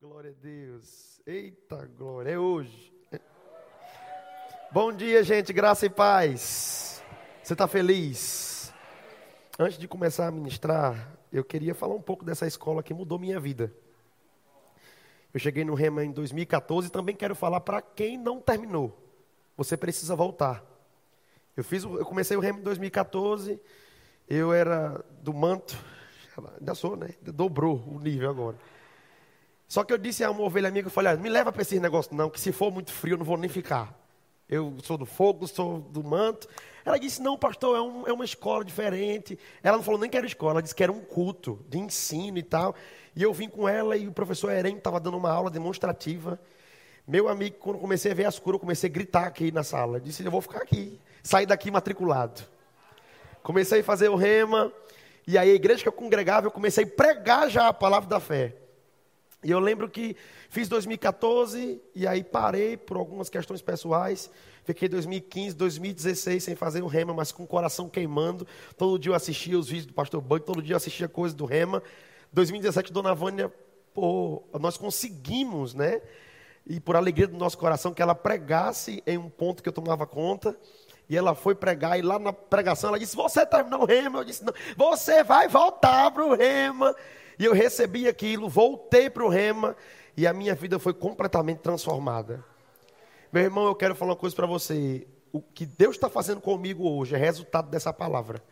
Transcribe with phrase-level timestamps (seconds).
[0.00, 1.20] Glória a Deus.
[1.26, 2.90] Eita glória, é hoje.
[4.72, 7.04] Bom dia, gente, graça e paz.
[7.42, 8.72] Você está feliz?
[9.58, 13.38] Antes de começar a ministrar, eu queria falar um pouco dessa escola que mudou minha
[13.38, 13.70] vida.
[15.34, 18.96] Eu cheguei no Rema em 2014 e também quero falar para quem não terminou.
[19.54, 20.64] Você precisa voltar.
[21.54, 23.60] Eu fiz, eu comecei o Rema em 2014.
[24.26, 25.76] Eu era do manto,
[26.58, 27.10] ainda sou, né?
[27.20, 28.56] Dobrou o nível agora.
[29.70, 31.78] Só que eu disse a uma ovelha amiga, eu falei, ah, me leva para esse
[31.78, 33.96] negócio não, que se for muito frio eu não vou nem ficar.
[34.48, 36.48] Eu sou do fogo, sou do manto.
[36.84, 39.38] Ela disse, não, pastor, é, um, é uma escola diferente.
[39.62, 42.36] Ela não falou nem que era escola, ela disse que era um culto de ensino
[42.36, 42.74] e tal.
[43.14, 46.40] E eu vim com ela e o professor Eren estava dando uma aula demonstrativa.
[47.06, 49.98] Meu amigo, quando comecei a ver as curas, eu comecei a gritar aqui na sala.
[49.98, 50.98] Eu disse, eu vou ficar aqui.
[51.22, 52.42] Saí daqui matriculado.
[53.40, 54.72] Comecei a fazer o rema.
[55.28, 58.18] E aí a igreja que eu congregava, eu comecei a pregar já a palavra da
[58.18, 58.56] fé.
[59.42, 60.16] E eu lembro que
[60.50, 64.30] fiz 2014 e aí parei por algumas questões pessoais.
[64.64, 68.46] Fiquei 2015, 2016 sem fazer o rema, mas com o coração queimando.
[68.76, 71.46] Todo dia eu assistia os vídeos do pastor Bug, todo dia eu assistia coisas do
[71.46, 71.82] rema.
[72.32, 73.50] 2017, Dona Vânia,
[73.94, 76.02] pô, nós conseguimos, né?
[76.66, 80.06] E por alegria do nosso coração, que ela pregasse em um ponto que eu tomava
[80.06, 80.56] conta.
[81.08, 84.20] E ela foi pregar, e lá na pregação ela disse: Você terminou o rema?
[84.20, 86.94] Eu disse: Não, você vai voltar para o rema.
[87.40, 89.74] E eu recebi aquilo, voltei para o rema
[90.14, 92.44] e a minha vida foi completamente transformada.
[93.32, 95.06] Meu irmão, eu quero falar uma coisa para você.
[95.32, 98.44] O que Deus está fazendo comigo hoje é resultado dessa palavra.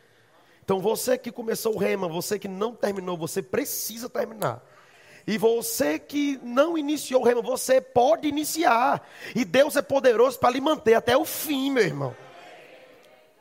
[0.65, 4.65] Então você que começou o rema, você que não terminou, você precisa terminar.
[5.27, 9.07] E você que não iniciou o rema, você pode iniciar.
[9.37, 12.17] E Deus é poderoso para lhe manter até o fim, meu irmão.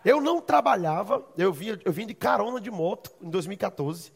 [0.03, 4.11] Eu não trabalhava, eu vim, eu vim de carona de moto em 2014.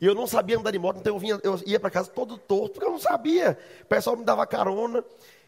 [0.00, 2.36] E eu não sabia andar de moto, então eu, vinha, eu ia para casa todo
[2.36, 3.58] torto, porque eu não sabia.
[3.82, 5.02] O pessoal me dava carona.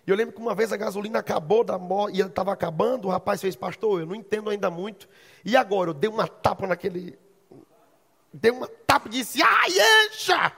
[0.06, 3.10] E eu lembro que uma vez a gasolina acabou da moto, e estava acabando, o
[3.10, 5.06] rapaz fez, pastor, eu não entendo ainda muito.
[5.44, 5.90] E agora?
[5.90, 7.18] Eu dei uma tapa naquele.
[8.32, 9.70] Dei uma tapa e disse, ai,
[10.06, 10.52] encha!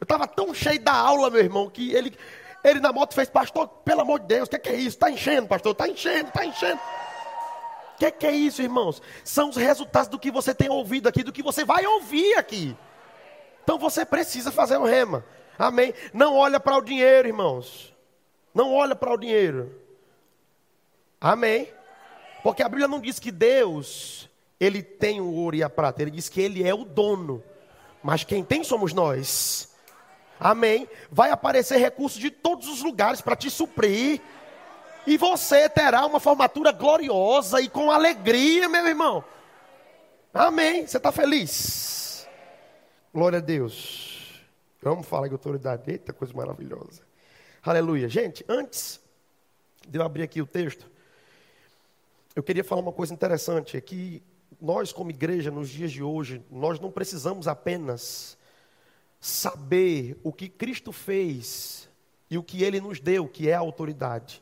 [0.00, 2.16] Eu estava tão cheio da aula, meu irmão, que ele,
[2.64, 4.96] ele na moto fez, pastor, pelo amor de Deus, o que, que, é isso?
[4.96, 6.80] Está enchendo, pastor, está enchendo, está enchendo.
[7.94, 9.00] O que, que é isso, irmãos?
[9.22, 12.76] São os resultados do que você tem ouvido aqui, do que você vai ouvir aqui.
[13.70, 15.24] Então você precisa fazer o rema.
[15.56, 15.94] Amém?
[16.12, 17.94] Não olha para o dinheiro, irmãos.
[18.52, 19.72] Não olha para o dinheiro.
[21.20, 21.72] Amém?
[22.42, 24.28] Porque a Bíblia não diz que Deus,
[24.58, 27.44] ele tem o ouro e a prata, ele diz que ele é o dono.
[28.02, 29.72] Mas quem tem somos nós.
[30.40, 30.88] Amém?
[31.08, 34.20] Vai aparecer recursos de todos os lugares para te suprir.
[35.06, 39.24] E você terá uma formatura gloriosa e com alegria, meu irmão.
[40.34, 40.88] Amém?
[40.88, 41.99] Você está feliz?
[43.12, 44.40] Glória a Deus.
[44.80, 45.90] Vamos falar de autoridade.
[45.90, 47.02] Eita, coisa maravilhosa.
[47.60, 48.08] Aleluia.
[48.08, 49.00] Gente, antes
[49.88, 50.88] de eu abrir aqui o texto,
[52.36, 53.76] eu queria falar uma coisa interessante.
[53.76, 54.22] É que
[54.62, 58.38] nós, como igreja, nos dias de hoje, nós não precisamos apenas
[59.20, 61.88] saber o que Cristo fez
[62.30, 64.40] e o que Ele nos deu, que é a autoridade.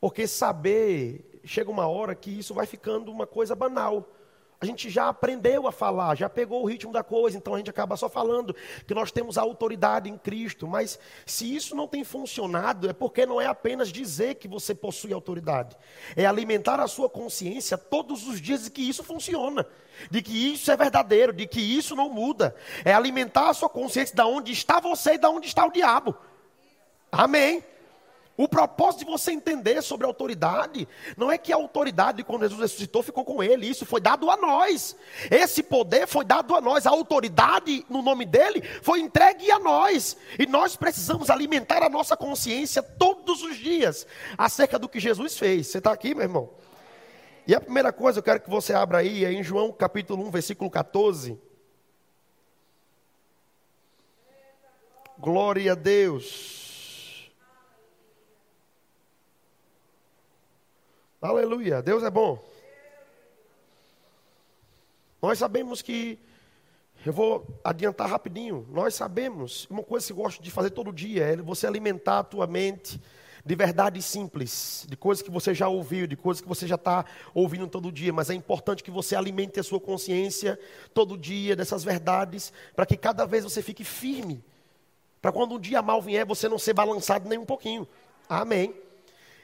[0.00, 4.10] Porque saber, chega uma hora que isso vai ficando uma coisa banal
[4.58, 7.68] a gente já aprendeu a falar, já pegou o ritmo da coisa, então a gente
[7.68, 8.56] acaba só falando
[8.86, 10.66] que nós temos a autoridade em Cristo.
[10.66, 15.12] Mas se isso não tem funcionado, é porque não é apenas dizer que você possui
[15.12, 15.76] autoridade,
[16.16, 19.66] é alimentar a sua consciência todos os dias de que isso funciona,
[20.10, 22.54] de que isso é verdadeiro, de que isso não muda.
[22.82, 26.16] É alimentar a sua consciência de onde está você e de onde está o diabo.
[27.12, 27.62] Amém.
[28.36, 30.86] O propósito de você entender sobre a autoridade
[31.16, 33.66] não é que a autoridade, quando Jesus ressuscitou, ficou com ele.
[33.66, 34.94] Isso foi dado a nós.
[35.30, 36.86] Esse poder foi dado a nós.
[36.86, 40.18] A autoridade, no nome dele, foi entregue a nós.
[40.38, 45.68] E nós precisamos alimentar a nossa consciência todos os dias acerca do que Jesus fez.
[45.68, 46.50] Você está aqui, meu irmão?
[47.46, 50.30] E a primeira coisa eu quero que você abra aí é em João capítulo 1,
[50.30, 51.40] versículo 14.
[55.18, 56.65] Glória a Deus.
[61.26, 62.38] Aleluia, Deus é bom.
[65.20, 66.20] Nós sabemos que,
[67.04, 71.24] eu vou adiantar rapidinho, nós sabemos, uma coisa que eu gosto de fazer todo dia
[71.24, 73.00] é você alimentar a tua mente
[73.44, 77.04] de verdades simples, de coisas que você já ouviu, de coisas que você já está
[77.34, 80.56] ouvindo todo dia, mas é importante que você alimente a sua consciência
[80.94, 84.44] todo dia dessas verdades, para que cada vez você fique firme,
[85.20, 87.84] para quando um dia mal vier, você não ser balançado nem um pouquinho.
[88.28, 88.85] Amém.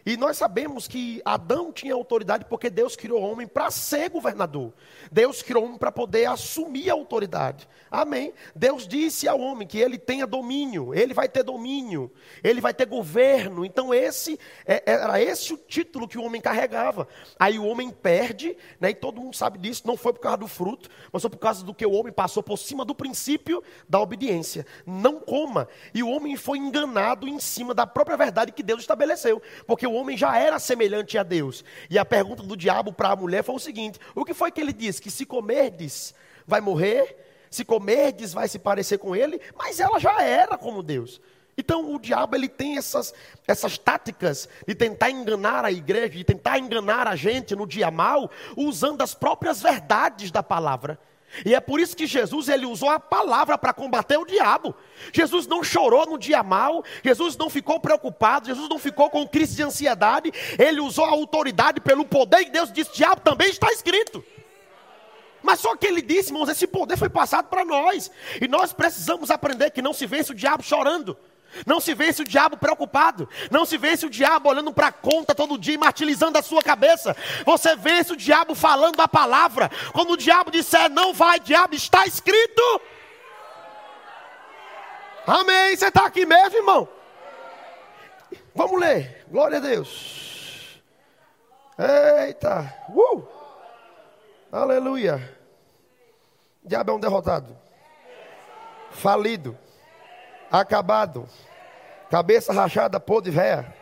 [0.04, 4.72] E nós sabemos que Adão tinha autoridade porque Deus criou o homem para ser governador.
[5.10, 7.68] Deus criou o homem para poder assumir a autoridade.
[7.90, 8.32] Amém.
[8.54, 12.10] Deus disse ao homem que ele tenha domínio, ele vai ter domínio,
[12.42, 13.64] ele vai ter governo.
[13.64, 17.06] Então esse é, era esse o título que o homem carregava.
[17.38, 20.48] Aí o homem perde, né, e todo mundo sabe disso, não foi por causa do
[20.48, 24.00] fruto, mas foi por causa do que o homem passou por cima do princípio da
[24.00, 24.66] obediência.
[24.84, 25.68] Não coma.
[25.94, 29.94] E o homem foi enganado em cima da própria verdade que Deus estabeleceu, porque o
[29.94, 31.64] homem já era semelhante a Deus.
[31.90, 34.60] E a pergunta do diabo para a mulher foi o seguinte: o que foi que
[34.60, 35.02] ele disse?
[35.02, 36.14] Que se comerdes,
[36.46, 37.16] vai morrer,
[37.50, 41.20] se comerdes, vai se parecer com ele, mas ela já era como Deus.
[41.56, 43.12] Então o diabo ele tem essas,
[43.46, 48.30] essas táticas de tentar enganar a igreja, de tentar enganar a gente no dia mal,
[48.56, 50.98] usando as próprias verdades da palavra.
[51.44, 54.74] E é por isso que Jesus ele usou a palavra para combater o diabo.
[55.12, 59.56] Jesus não chorou no dia mal, Jesus não ficou preocupado, Jesus não ficou com crise
[59.56, 64.24] de ansiedade, ele usou a autoridade pelo poder e Deus disse: "Diabo também está escrito".
[65.42, 68.10] Mas só que ele disse, irmãos, esse poder foi passado para nós.
[68.40, 71.16] E nós precisamos aprender que não se vence o diabo chorando.
[71.66, 73.28] Não se vence o diabo preocupado.
[73.50, 76.62] Não se vence o diabo olhando para a conta todo dia e martirizando a sua
[76.62, 77.16] cabeça.
[77.44, 79.70] Você vence o diabo falando a palavra.
[79.92, 82.80] Quando o diabo disser não vai, diabo, está escrito.
[85.26, 85.76] Amém.
[85.76, 86.88] Você está aqui mesmo, irmão?
[88.54, 89.24] Vamos ler.
[89.28, 90.80] Glória a Deus.
[91.78, 92.74] Eita.
[92.88, 93.26] Uh.
[94.50, 95.38] Aleluia.
[96.64, 97.56] O diabo é um derrotado.
[98.90, 99.58] Falido
[100.60, 101.26] acabado,
[102.10, 103.74] cabeça rachada, podre véia.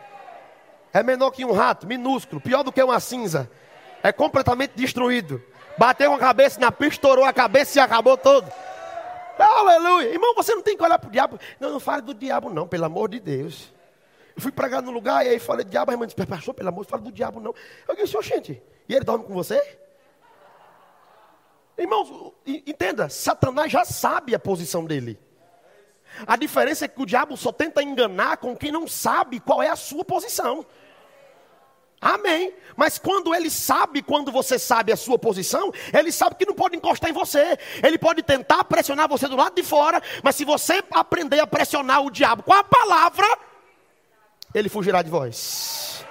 [0.93, 3.49] É menor que um rato, minúsculo, pior do que uma cinza.
[4.01, 5.43] É completamente destruído.
[5.77, 8.51] Bateu a cabeça na pista, estourou a cabeça e acabou todo.
[9.37, 10.09] Aleluia.
[10.09, 11.39] Irmão, você não tem que olhar para o diabo.
[11.59, 13.73] Não, não fale do diabo, não, pelo amor de Deus.
[14.35, 16.85] Eu fui pregar no lugar e aí falei, diabo, a irmã disse, pastor, pelo amor,
[16.85, 17.53] fala do diabo, não.
[17.87, 19.61] Eu disse, gente, e ele dorme com você?
[21.77, 25.17] Irmãos, entenda, Satanás já sabe a posição dele.
[26.25, 29.69] A diferença é que o diabo só tenta enganar com quem não sabe qual é
[29.69, 30.65] a sua posição.
[32.01, 32.51] Amém.
[32.75, 36.75] Mas quando ele sabe, quando você sabe a sua posição, ele sabe que não pode
[36.75, 37.57] encostar em você.
[37.83, 42.03] Ele pode tentar pressionar você do lado de fora, mas se você aprender a pressionar
[42.03, 43.27] o diabo com a palavra,
[44.53, 46.03] ele fugirá de vós.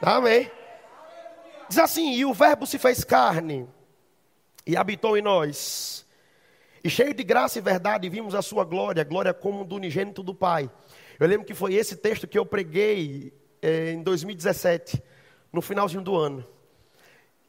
[0.00, 0.50] Amém.
[1.68, 3.68] Diz assim: e o Verbo se fez carne
[4.66, 6.06] e habitou em nós
[6.82, 10.34] e cheio de graça e verdade, vimos a sua glória, glória como do unigênito do
[10.34, 10.70] Pai.
[11.18, 15.02] Eu lembro que foi esse texto que eu preguei eh, em 2017,
[15.52, 16.46] no finalzinho do ano.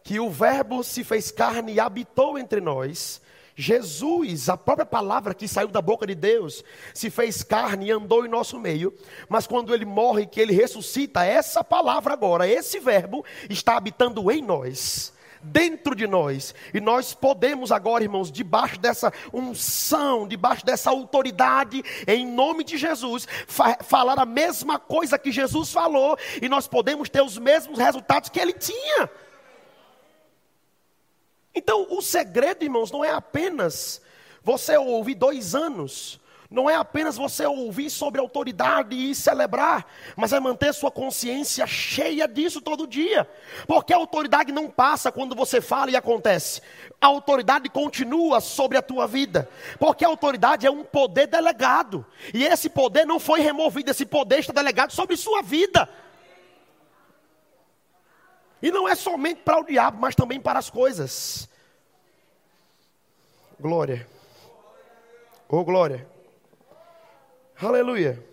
[0.04, 3.22] Que o Verbo se fez carne e habitou entre nós.
[3.56, 6.62] Jesus, a própria palavra que saiu da boca de Deus,
[6.94, 8.94] se fez carne e andou em nosso meio.
[9.30, 14.42] Mas quando ele morre, que ele ressuscita, essa palavra agora, esse Verbo, está habitando em
[14.42, 16.53] nós dentro de nós.
[16.73, 23.27] E nós podemos agora, irmãos, debaixo dessa unção, debaixo dessa autoridade, em nome de Jesus,
[23.47, 28.29] fa falar a mesma coisa que Jesus falou, e nós podemos ter os mesmos resultados
[28.29, 29.09] que ele tinha.
[31.53, 34.01] Então, o segredo, irmãos, não é apenas
[34.43, 36.20] você ouvir dois anos
[36.51, 39.88] não é apenas você ouvir sobre autoridade e celebrar,
[40.18, 43.25] mas é manter sua consciência cheia disso todo dia.
[43.65, 46.62] Porque a autoridade não passa quando você fala e acontece.
[47.00, 49.50] A autoridade continua sobre a tua vida.
[49.80, 52.06] Porque a autoridade é um poder delegado.
[52.33, 55.88] E esse poder não foi removido, esse poder está delegado sobre sua vida.
[58.62, 61.48] E não é somente para o diabo, mas também para as coisas.
[63.58, 64.05] Glória.
[65.48, 66.12] Oh, glória.
[67.63, 68.25] Aleluia.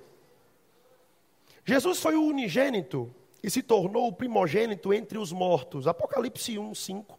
[1.63, 5.87] Jesus foi o unigênito e se tornou o primogênito entre os mortos.
[5.87, 7.19] Apocalipse 1, 5.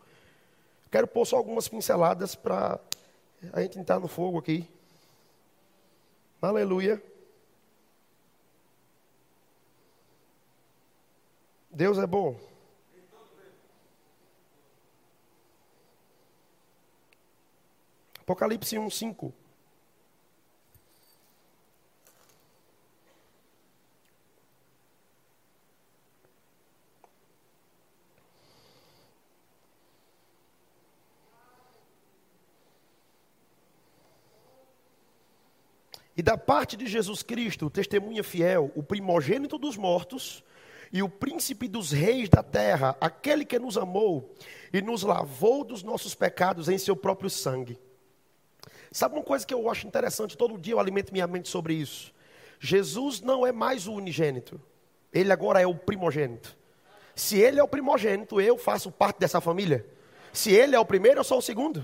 [0.89, 2.80] Quero pôr só algumas pinceladas para
[3.54, 4.68] a gente entrar no fogo aqui.
[6.42, 7.00] Aleluia.
[11.70, 12.36] Deus é bom.
[18.20, 19.49] Apocalipse 1, 5.
[36.20, 40.44] E da parte de Jesus Cristo, testemunha fiel, o primogênito dos mortos
[40.92, 44.36] e o príncipe dos reis da terra, aquele que nos amou
[44.74, 47.80] e nos lavou dos nossos pecados em seu próprio sangue.
[48.92, 50.38] Sabe uma coisa que eu acho interessante?
[50.38, 52.14] Todo dia eu alimento minha mente sobre isso.
[52.60, 54.60] Jesus não é mais o unigênito.
[55.14, 56.58] Ele agora é o primogênito.
[57.16, 59.86] Se ele é o primogênito, eu faço parte dessa família.
[60.34, 61.82] Se ele é o primeiro, eu sou o segundo.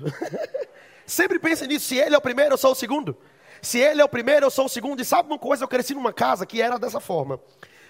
[1.07, 1.85] Sempre pense nisso.
[1.85, 3.17] Se ele é o primeiro, eu sou o segundo.
[3.65, 5.01] Se ele é o primeiro, eu sou o segundo.
[5.01, 5.63] E sabe uma coisa?
[5.63, 7.39] Eu cresci numa casa que era dessa forma.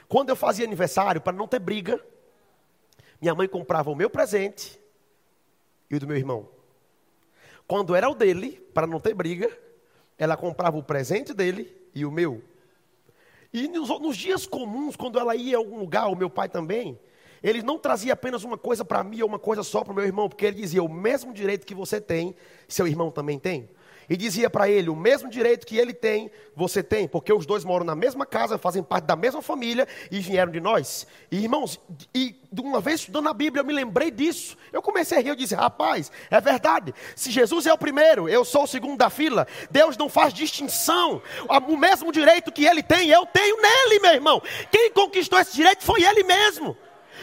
[0.08, 2.00] Quando eu fazia aniversário, para não ter briga,
[3.20, 4.80] minha mãe comprava o meu presente
[5.90, 6.48] e o do meu irmão.
[7.68, 9.52] Quando era o dele, para não ter briga,
[10.18, 12.42] ela comprava o presente dele e o meu.
[13.52, 16.98] E nos, nos dias comuns, quando ela ia a algum lugar, o meu pai também,
[17.44, 20.06] ele não trazia apenas uma coisa para mim ou uma coisa só para o meu
[20.06, 22.34] irmão, porque ele dizia: o mesmo direito que você tem,
[22.66, 23.70] seu irmão também tem
[24.10, 27.64] e dizia para ele: o mesmo direito que ele tem, você tem, porque os dois
[27.64, 31.06] moram na mesma casa, fazem parte da mesma família e vieram de nós.
[31.32, 31.80] E irmãos,
[32.14, 34.58] e uma vez estudando a Bíblia, eu me lembrei disso.
[34.72, 36.94] Eu comecei a rir, eu disse: rapaz, é verdade.
[37.16, 39.48] Se Jesus é o primeiro, eu sou o segundo da fila.
[39.70, 41.22] Deus não faz distinção.
[41.68, 44.42] O mesmo direito que ele tem, eu tenho nele, meu irmão.
[44.72, 46.78] Quem conquistou esse direito foi ele mesmo.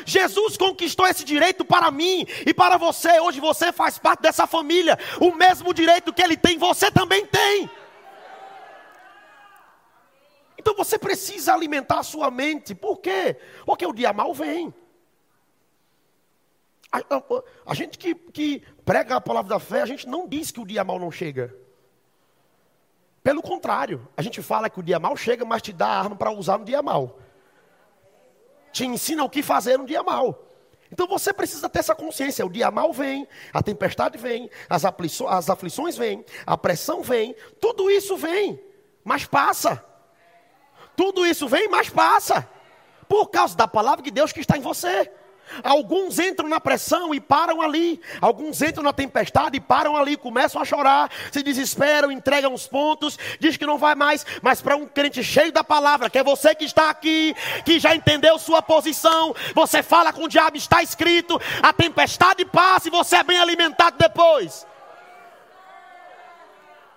[0.05, 3.21] Jesus conquistou esse direito para mim e para você.
[3.21, 4.99] Hoje você faz parte dessa família.
[5.21, 7.71] O mesmo direito que ele tem, você também tem.
[10.59, 12.75] Então você precisa alimentar a sua mente.
[12.75, 13.37] Por quê?
[13.65, 14.73] Porque o dia mal vem.
[16.91, 17.23] A, a,
[17.67, 20.67] a gente que, que prega a palavra da fé, a gente não diz que o
[20.67, 21.55] dia mal não chega.
[23.23, 26.17] Pelo contrário, a gente fala que o dia mal chega, mas te dá a arma
[26.17, 27.19] para usar no dia mal
[28.73, 30.49] te ensina o que fazer no dia mal.
[30.91, 32.45] Então você precisa ter essa consciência.
[32.45, 37.35] O dia mal vem, a tempestade vem, as, aflições, as aflições vêm, a pressão vem,
[37.61, 38.61] tudo isso vem,
[39.03, 39.83] mas passa.
[40.95, 42.49] Tudo isso vem, mas passa.
[43.09, 45.11] Por causa da palavra de Deus que está em você.
[45.63, 48.01] Alguns entram na pressão e param ali.
[48.21, 53.19] Alguns entram na tempestade e param ali, começam a chorar, se desesperam, entregam os pontos,
[53.39, 54.25] diz que não vai mais.
[54.41, 57.95] Mas para um crente cheio da palavra, que é você que está aqui, que já
[57.95, 63.17] entendeu sua posição, você fala com o diabo, está escrito, a tempestade passa e você
[63.17, 64.67] é bem alimentado depois.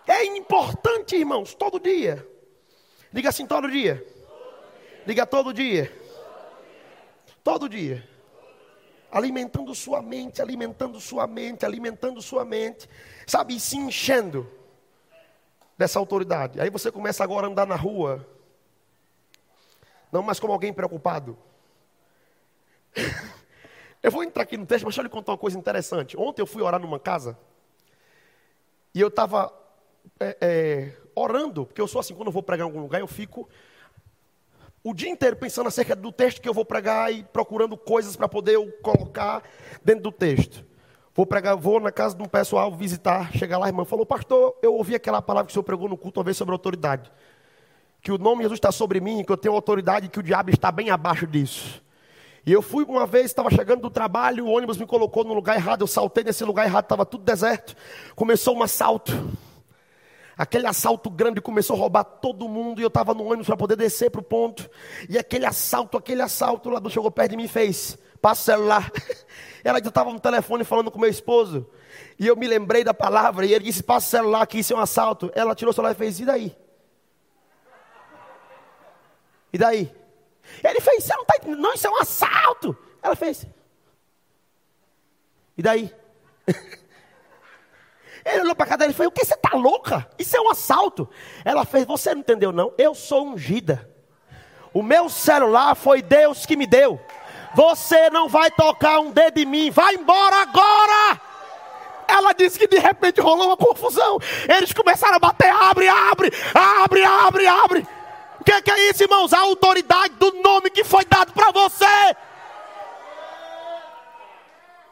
[0.07, 2.25] É importante, irmãos, todo dia.
[3.11, 4.05] Diga assim todo dia.
[5.05, 5.91] Diga todo dia.
[7.43, 8.14] Todo dia
[9.15, 12.89] alimentando sua mente, alimentando sua mente, alimentando sua mente,
[13.25, 14.45] sabe, e se enchendo
[15.77, 16.59] dessa autoridade.
[16.59, 18.27] Aí você começa agora a andar na rua,
[20.11, 21.37] não mais como alguém preocupado.
[24.03, 26.15] Eu vou entrar aqui no texto, mas deixa eu lhe contar uma coisa interessante.
[26.15, 27.35] Ontem eu fui orar numa casa
[28.93, 29.51] e eu estava
[30.19, 33.07] é, é, orando, porque eu sou assim, quando eu vou pregar em algum lugar, eu
[33.07, 33.49] fico
[34.85, 38.29] o dia inteiro pensando acerca do texto que eu vou pregar e procurando coisas para
[38.29, 39.41] poder eu colocar
[39.83, 40.63] dentro do texto.
[41.15, 44.55] Vou pregar, vou na casa de um pessoal visitar, chegar lá, a irmã falou, pastor,
[44.61, 47.11] eu ouvi aquela palavra que o senhor pregou no culto uma vez sobre autoridade.
[47.99, 50.23] Que o nome de Jesus está sobre mim, que eu tenho autoridade e que o
[50.23, 51.81] diabo está bem abaixo disso.
[52.45, 55.55] E eu fui uma vez, estava chegando do trabalho, o ônibus me colocou no lugar
[55.55, 57.75] errado, eu saltei nesse lugar errado, estava tudo deserto.
[58.15, 59.11] Começou um assalto.
[60.37, 63.77] Aquele assalto grande começou a roubar todo mundo e eu estava no ônibus para poder
[63.77, 64.69] descer para o ponto.
[65.09, 68.45] E aquele assalto, aquele assalto, o ladrão chegou perto de mim e fez: passa o
[68.45, 68.91] celular.
[69.63, 71.65] Ela já estava no telefone falando com meu esposo.
[72.19, 74.75] E eu me lembrei da palavra e ele disse: passa o celular que isso é
[74.75, 75.31] um assalto.
[75.33, 76.57] Ela tirou o celular e fez: e daí?
[79.53, 79.95] E daí?
[80.63, 81.61] Ele fez: você não está entendendo?
[81.61, 82.77] Não, isso é um assalto.
[83.01, 83.47] Ela fez:
[85.57, 85.93] e daí?
[88.25, 90.09] Ele olhou para a cadeira e falou: O que você está louca?
[90.17, 91.07] Isso é um assalto.
[91.45, 92.73] Ela fez: Você não entendeu, não?
[92.75, 93.87] Eu sou ungida.
[94.73, 96.99] O meu celular foi Deus que me deu.
[97.53, 99.69] Você não vai tocar um dedo em mim.
[99.69, 101.21] Vai embora agora.
[102.07, 104.19] Ela disse que de repente rolou uma confusão.
[104.49, 107.87] Eles começaram a bater: abre, abre, abre, abre, abre.
[108.39, 109.33] O que, que é isso, irmãos?
[109.33, 112.15] A autoridade do nome que foi dado para você.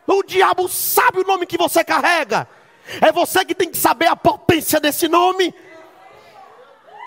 [0.05, 2.47] O diabo sabe o nome que você carrega.
[3.01, 5.53] É você que tem que saber a potência desse nome.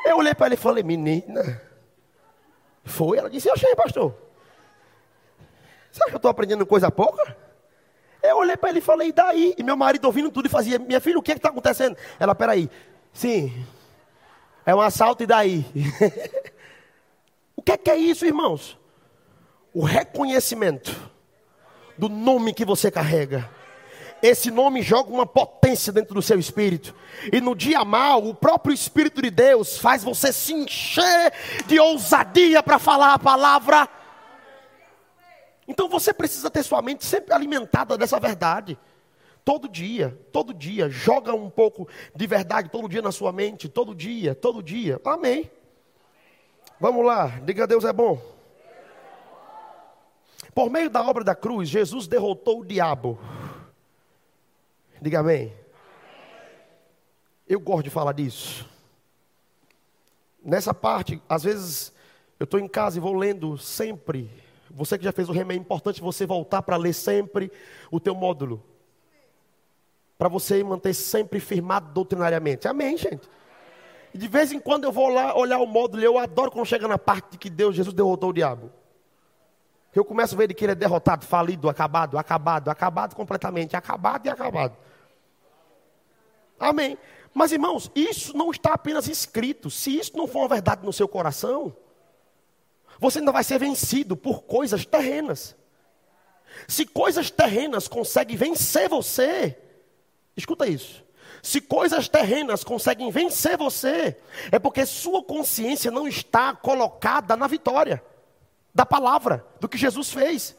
[0.04, 1.60] Eu olhei para ele e falei, menina.
[2.84, 3.18] Foi?
[3.18, 4.14] Ela disse, eu achei, pastor.
[5.90, 7.36] Você que eu estou aprendendo coisa pouca?
[8.22, 9.54] Eu olhei para ele e falei, e daí?
[9.58, 11.96] E meu marido ouvindo tudo e fazia, minha filha, o que é está acontecendo?
[12.18, 12.70] Ela, peraí.
[13.12, 13.66] Sim,
[14.64, 15.64] é um assalto e daí?
[17.56, 18.78] o que é, que é isso, irmãos?
[19.72, 20.94] O reconhecimento
[21.96, 23.48] do nome que você carrega
[24.22, 26.94] esse nome joga uma potência dentro do seu espírito.
[27.32, 31.32] E no dia mal, o próprio Espírito de Deus faz você se encher
[31.66, 33.88] de ousadia para falar a palavra.
[35.68, 38.78] Então você precisa ter sua mente sempre alimentada dessa verdade.
[39.44, 43.94] Todo dia, todo dia, joga um pouco de verdade todo dia na sua mente, todo
[43.94, 45.00] dia, todo dia.
[45.04, 45.50] Amém.
[46.80, 48.20] Vamos lá, diga Deus é bom.
[50.54, 53.18] Por meio da obra da cruz, Jesus derrotou o diabo.
[55.00, 55.52] Diga amém.
[57.48, 58.68] Eu gosto de falar disso.
[60.42, 61.92] Nessa parte, às vezes,
[62.38, 64.30] eu estou em casa e vou lendo sempre.
[64.70, 67.50] Você que já fez o remo, é importante você voltar para ler sempre
[67.90, 68.62] o teu módulo.
[70.18, 72.66] Para você manter sempre firmado doutrinariamente.
[72.66, 73.28] Amém, gente?
[74.12, 76.88] E de vez em quando eu vou lá olhar o módulo eu adoro quando chega
[76.88, 78.70] na parte de que Deus, Jesus derrotou o diabo.
[79.94, 84.28] Eu começo a ver que ele é derrotado, falido, acabado, acabado, acabado completamente, acabado e
[84.28, 84.76] acabado.
[86.58, 86.98] Amém.
[87.34, 89.70] Mas irmãos, isso não está apenas escrito.
[89.70, 91.76] Se isso não for uma verdade no seu coração,
[92.98, 95.54] você ainda vai ser vencido por coisas terrenas.
[96.66, 99.56] Se coisas terrenas conseguem vencer você,
[100.36, 101.04] escuta isso.
[101.42, 104.18] Se coisas terrenas conseguem vencer você,
[104.50, 108.02] é porque sua consciência não está colocada na vitória
[108.74, 110.56] da palavra, do que Jesus fez.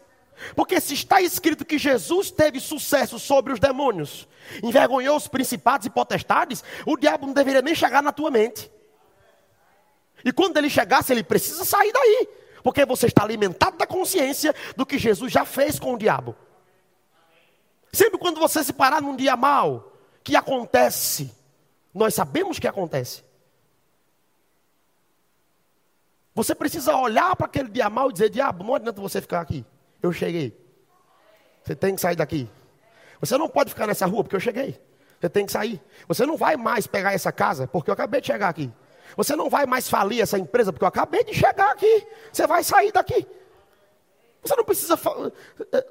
[0.56, 4.28] Porque se está escrito que Jesus teve sucesso sobre os demônios,
[4.64, 8.72] envergonhou os principados e potestades, o diabo não deveria nem chegar na tua mente.
[10.24, 12.30] E quando ele chegasse, ele precisa sair daí.
[12.64, 16.36] Porque você está alimentado da consciência do que Jesus já fez com o diabo.
[17.92, 21.34] Sempre quando você se parar num dia mal, que acontece,
[21.94, 23.24] nós sabemos que acontece.
[26.36, 29.66] Você precisa olhar para aquele dia mal e dizer: Diabo, não adianta você ficar aqui.
[30.02, 30.58] Eu cheguei.
[31.64, 32.50] Você tem que sair daqui.
[33.20, 34.80] Você não pode ficar nessa rua porque eu cheguei.
[35.20, 35.82] Você tem que sair.
[36.08, 38.72] Você não vai mais pegar essa casa porque eu acabei de chegar aqui.
[39.16, 42.08] Você não vai mais falir essa empresa porque eu acabei de chegar aqui.
[42.32, 43.28] Você vai sair daqui.
[44.44, 45.00] Você não precisa.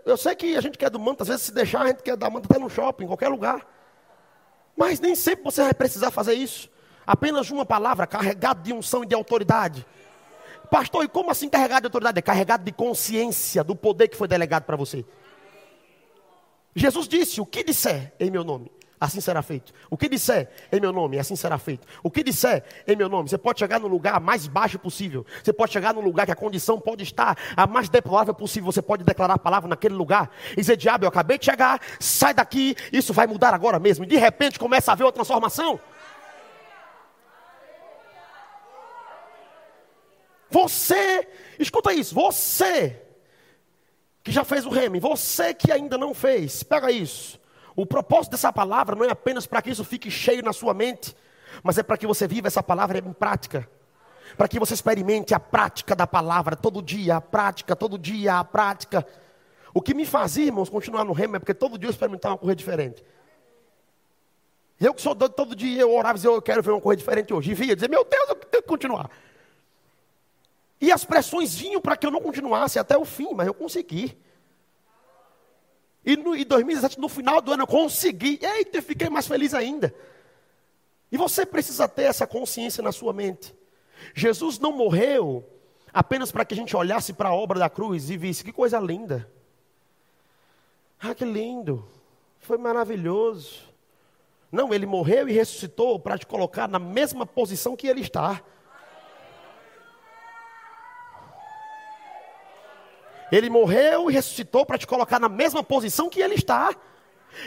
[0.04, 2.16] Eu sei que a gente quer do manto, às vezes se deixar, a gente quer
[2.16, 3.66] dar manto até no shopping, em qualquer lugar.
[4.76, 6.70] Mas nem sempre você vai precisar fazer isso.
[7.06, 9.86] Apenas uma palavra carregada de unção e de autoridade.
[10.70, 12.18] Pastor, e como assim carregado de autoridade?
[12.18, 15.04] É carregado de consciência do poder que foi delegado para você.
[16.74, 18.70] Jesus disse: O que disser em meu nome,
[19.00, 19.72] assim será feito.
[19.90, 21.86] O que disser em meu nome, assim será feito.
[22.02, 25.24] O que disser em meu nome, você pode chegar no lugar mais baixo possível.
[25.42, 28.70] Você pode chegar no lugar que a condição pode estar a mais deplorável possível.
[28.70, 32.34] Você pode declarar a palavra naquele lugar e dizer: Diabo, eu acabei de chegar, sai
[32.34, 34.04] daqui, isso vai mudar agora mesmo.
[34.04, 35.80] E de repente começa a haver uma transformação.
[40.50, 41.28] Você,
[41.58, 43.02] escuta isso, você
[44.22, 47.38] que já fez o reme, você que ainda não fez, pega isso.
[47.76, 51.14] O propósito dessa palavra não é apenas para que isso fique cheio na sua mente,
[51.62, 53.68] mas é para que você viva essa palavra em prática.
[54.36, 58.44] Para que você experimente a prática da palavra todo dia, a prática, todo dia, a
[58.44, 59.06] prática.
[59.72, 62.38] O que me fazia, irmãos, continuar no remo é porque todo dia eu experimentava uma
[62.38, 63.04] coisa diferente.
[64.80, 66.98] Eu que sou doido, todo dia eu orava e dizia, eu quero ver uma coisa
[66.98, 67.52] diferente hoje.
[67.52, 69.10] E via, dizer, meu Deus, eu tenho que continuar.
[70.80, 74.16] E as pressões vinham para que eu não continuasse até o fim, mas eu consegui.
[76.04, 78.38] E no, em 2017, no final do ano, eu consegui.
[78.42, 79.94] Eita, eu fiquei mais feliz ainda.
[81.10, 83.54] E você precisa ter essa consciência na sua mente.
[84.14, 85.44] Jesus não morreu
[85.92, 88.78] apenas para que a gente olhasse para a obra da cruz e visse que coisa
[88.78, 89.30] linda.
[91.00, 91.86] Ah, que lindo.
[92.38, 93.62] Foi maravilhoso.
[94.52, 98.42] Não, ele morreu e ressuscitou para te colocar na mesma posição que ele está.
[103.30, 106.74] Ele morreu e ressuscitou para te colocar na mesma posição que ele está.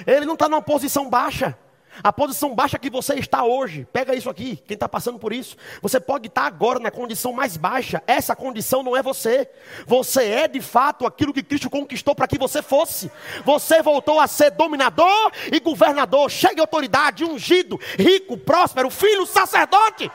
[0.06, 1.58] Ele não está numa posição baixa.
[2.02, 5.58] A posição baixa que você está hoje, pega isso aqui, quem está passando por isso.
[5.82, 8.02] Você pode estar agora na condição mais baixa.
[8.08, 9.50] Essa condição não é você.
[9.86, 13.12] Você é de fato aquilo que Cristo conquistou para que você fosse.
[13.44, 20.10] Você voltou a ser dominador e governador, cheio de autoridade, ungido, rico, próspero, filho, sacerdote.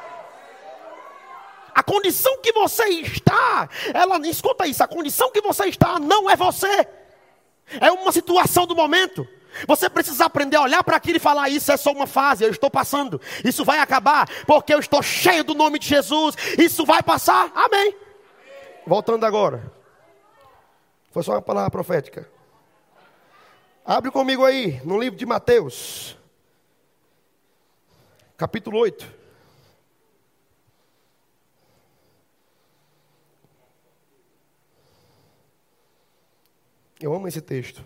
[1.74, 6.37] A condição que você está, ela escuta isso, a condição que você está não é
[6.37, 6.87] você.
[7.80, 9.26] É uma situação do momento.
[9.66, 12.50] Você precisa aprender a olhar para aquilo e falar: Isso é só uma fase, eu
[12.50, 13.20] estou passando.
[13.44, 16.37] Isso vai acabar, porque eu estou cheio do nome de Jesus.
[16.58, 17.50] Isso vai passar.
[17.54, 17.96] Amém.
[18.87, 19.72] Voltando agora.
[21.10, 22.28] Foi só uma palavra profética.
[23.84, 26.16] Abre comigo aí, no livro de Mateus,
[28.37, 29.23] capítulo 8.
[37.04, 37.84] Eu amo esse texto.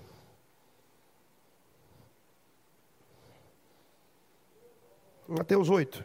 [5.27, 6.05] Mateus 8.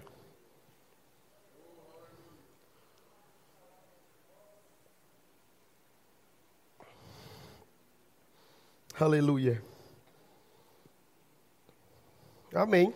[8.99, 9.63] Aleluia.
[12.51, 12.91] Amém.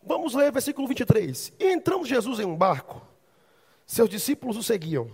[0.00, 1.52] Vamos ler versículo 23.
[1.58, 3.04] E entrando Jesus em um barco
[3.86, 5.10] Seus discípulos o seguiam.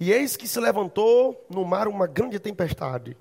[0.00, 3.14] E eis que se levantou no mar uma grande tempestade,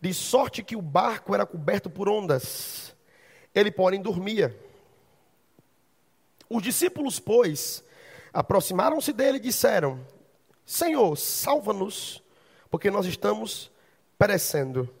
[0.00, 2.92] de sorte que o barco era coberto por ondas.
[3.54, 4.58] Ele, porém, dormia.
[6.50, 7.84] Os discípulos, pois,
[8.32, 10.04] aproximaram-se dele e disseram:
[10.64, 12.20] Senhor, salva-nos,
[12.68, 13.70] porque nós estamos
[14.18, 14.92] perecendo.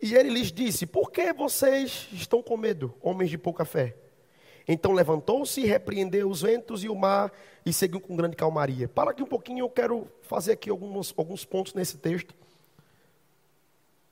[0.00, 3.96] E ele lhes disse: Por que vocês estão com medo, homens de pouca fé?
[4.68, 7.32] Então levantou-se repreendeu os ventos e o mar
[7.64, 8.88] e seguiu com grande calmaria.
[8.88, 12.34] Para aqui um pouquinho, eu quero fazer aqui alguns, alguns pontos nesse texto.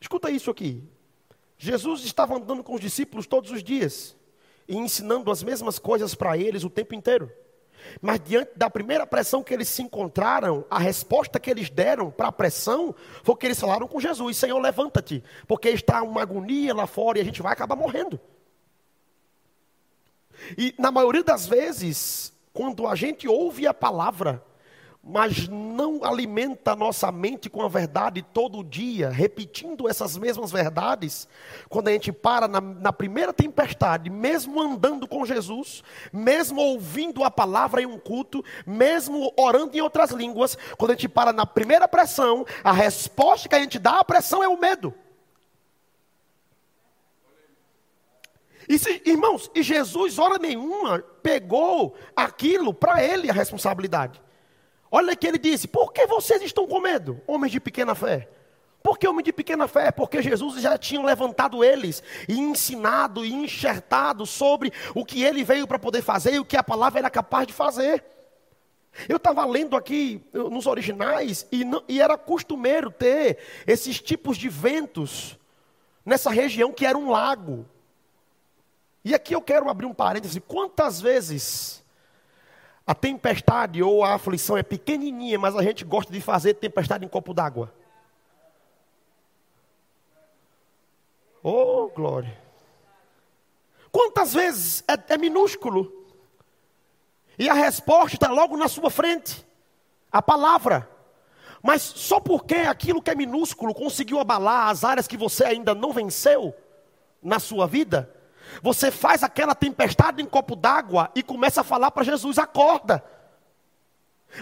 [0.01, 0.83] Escuta isso aqui.
[1.59, 4.15] Jesus estava andando com os discípulos todos os dias
[4.69, 7.33] e ensinando as mesmas coisas para eles o tempo inteiro.
[8.01, 12.29] Mas diante da primeira pressão que eles se encontraram, a resposta que eles deram para
[12.29, 16.87] a pressão foi que eles falaram com Jesus: Senhor, levanta-te, porque está uma agonia lá
[16.87, 18.19] fora e a gente vai acabar morrendo.
[20.57, 24.43] E na maioria das vezes, quando a gente ouve a palavra,
[25.07, 31.29] mas não alimenta a nossa mente com a verdade todo dia, repetindo essas mesmas verdades,
[31.69, 37.31] quando a gente para na, na, primeira tempestade, mesmo andando com Jesus, mesmo ouvindo a
[37.31, 41.87] palavra em um culto, mesmo orando em outras línguas, quando a gente para na primeira
[41.87, 44.95] pressão, a resposta que a gente dá à pressão é o medo.
[48.69, 54.23] E se, irmãos, e Jesus, hora nenhuma, pegou aquilo para ele a responsabilidade.
[54.91, 58.29] Olha que ele disse: Por que vocês estão com medo, homens de pequena fé?
[58.83, 59.91] Por que homem de pequena fé?
[59.91, 65.67] Porque Jesus já tinha levantado eles e ensinado e enxertado sobre o que ele veio
[65.67, 68.05] para poder fazer e o que a palavra era capaz de fazer.
[69.09, 74.51] Eu estava lendo aqui nos originais e, não, e era costumeiro ter esses tipos de
[74.51, 75.39] ventos
[76.05, 77.67] nessa região que era um lago.
[79.05, 81.85] E aqui eu quero abrir um parêntese: quantas vezes
[82.87, 87.09] a tempestade ou a aflição é pequenininha, mas a gente gosta de fazer tempestade em
[87.09, 87.73] copo d'água?
[91.43, 92.43] Oh, glória!
[93.93, 96.05] Quantas vezes é, é minúsculo
[97.39, 99.47] e a resposta está logo na sua frente
[100.11, 100.89] a palavra.
[101.61, 105.93] Mas só porque aquilo que é minúsculo conseguiu abalar as áreas que você ainda não
[105.93, 106.55] venceu
[107.23, 108.14] na sua vida,
[108.63, 113.05] você faz aquela tempestade em copo d'água e começa a falar para Jesus: acorda.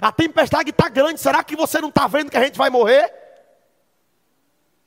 [0.00, 3.12] A tempestade está grande, será que você não está vendo que a gente vai morrer?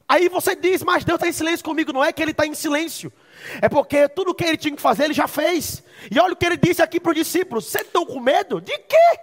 [0.07, 2.53] Aí você diz, mas Deus está em silêncio comigo, não é que ele está em
[2.53, 3.11] silêncio,
[3.59, 5.83] é porque tudo o que ele tinha que fazer ele já fez.
[6.11, 8.61] E olha o que ele disse aqui para os discípulos: vocês estão com medo?
[8.61, 9.19] De quê?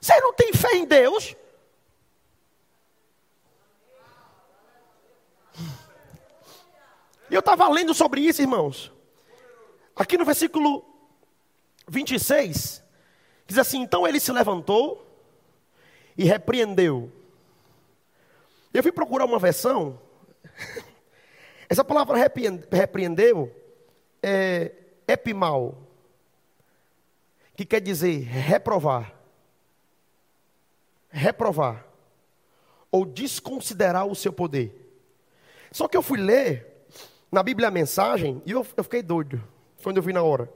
[0.00, 1.34] Você não tem fé em Deus?
[7.28, 8.92] E eu estava lendo sobre isso, irmãos.
[9.96, 10.84] Aqui no versículo
[11.88, 12.82] 26,
[13.46, 15.06] diz assim: Então ele se levantou
[16.18, 17.10] e repreendeu.
[18.74, 19.98] Eu fui procurar uma versão.
[21.66, 22.18] Essa palavra
[22.70, 23.50] repreendeu
[24.22, 24.70] é
[25.08, 25.76] epimal,
[27.56, 29.14] que quer dizer reprovar,
[31.08, 31.86] reprovar,
[32.92, 34.74] ou desconsiderar o seu poder.
[35.72, 36.86] Só que eu fui ler
[37.32, 40.50] na Bíblia a mensagem e eu, eu fiquei doido quando eu vi na hora.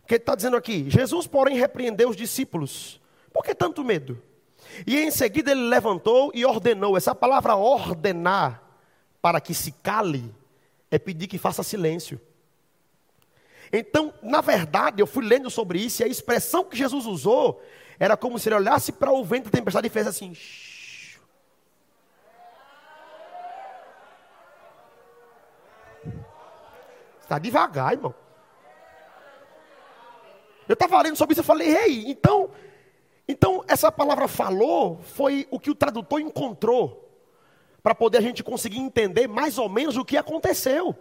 [0.00, 3.00] Porque está dizendo aqui: Jesus, porém, repreendeu os discípulos.
[3.32, 4.20] Por que tanto medo?
[4.86, 6.96] E em seguida ele levantou e ordenou.
[6.96, 8.62] Essa palavra ordenar,
[9.22, 10.34] para que se cale,
[10.90, 12.20] é pedir que faça silêncio.
[13.72, 17.62] Então, na verdade, eu fui lendo sobre isso e a expressão que Jesus usou
[17.98, 20.36] era como se ele olhasse para o vento da tempestade e fez assim.
[27.22, 28.12] Está devagar, irmão.
[30.70, 32.48] Eu estava lendo sobre isso e falei, ei, então,
[33.26, 37.10] então essa palavra falou foi o que o tradutor encontrou
[37.82, 40.96] para poder a gente conseguir entender mais ou menos o que aconteceu.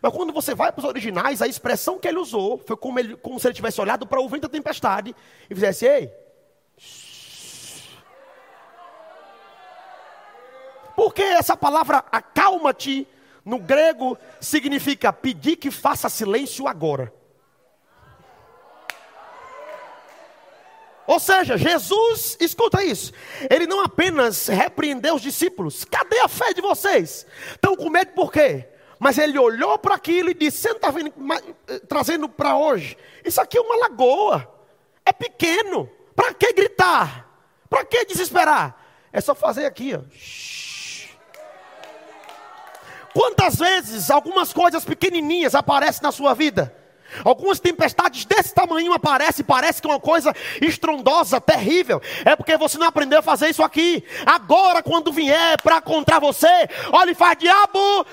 [0.00, 3.16] Mas quando você vai para os originais, a expressão que ele usou foi como, ele,
[3.16, 5.12] como se ele tivesse olhado para o vento da tempestade
[5.50, 6.12] e fizesse, ei.
[10.94, 13.08] Porque essa palavra acalma-te
[13.44, 17.12] no grego significa pedir que faça silêncio agora.
[21.10, 23.12] Ou seja, Jesus, escuta isso,
[23.50, 27.26] ele não apenas repreendeu os discípulos, cadê a fé de vocês?
[27.50, 28.68] Estão com medo por quê?
[28.96, 30.92] Mas ele olhou para aquilo e disse: Você não está
[31.66, 32.96] eh, trazendo para hoje?
[33.24, 34.48] Isso aqui é uma lagoa,
[35.04, 37.28] é pequeno, para que gritar?
[37.68, 38.80] Para que desesperar?
[39.12, 40.02] É só fazer aqui, ó.
[43.12, 46.72] Quantas vezes algumas coisas pequenininhas aparecem na sua vida?
[47.24, 52.00] Algumas tempestades desse tamanho aparecem, parece que é uma coisa estrondosa, terrível.
[52.24, 54.04] É porque você não aprendeu a fazer isso aqui.
[54.26, 58.06] Agora, quando vier para contra você, olha e faz diabo.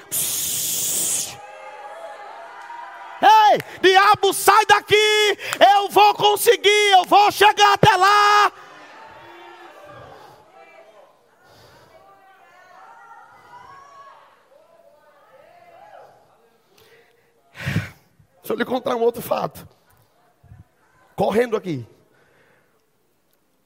[3.21, 5.37] Ei, diabo, sai daqui!
[5.59, 8.51] Eu vou conseguir, eu vou chegar até lá.
[18.47, 19.67] Deixa eu lhe contar um outro fato.
[21.17, 21.85] Correndo aqui.